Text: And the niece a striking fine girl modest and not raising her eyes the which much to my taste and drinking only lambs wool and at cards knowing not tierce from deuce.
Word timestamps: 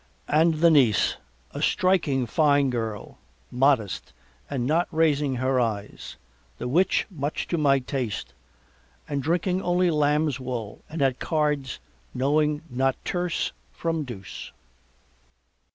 And 0.27 0.55
the 0.55 0.71
niece 0.71 1.17
a 1.51 1.61
striking 1.61 2.25
fine 2.25 2.71
girl 2.71 3.19
modest 3.51 4.13
and 4.49 4.65
not 4.65 4.87
raising 4.91 5.35
her 5.35 5.59
eyes 5.59 6.15
the 6.57 6.67
which 6.67 7.05
much 7.11 7.45
to 7.49 7.57
my 7.59 7.77
taste 7.77 8.33
and 9.07 9.21
drinking 9.21 9.61
only 9.61 9.91
lambs 9.91 10.39
wool 10.39 10.83
and 10.89 11.03
at 11.03 11.19
cards 11.19 11.77
knowing 12.15 12.63
not 12.71 12.95
tierce 13.05 13.51
from 13.71 14.03
deuce. 14.03 14.51